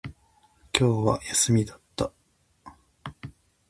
[0.73, 2.11] 今日は休みだった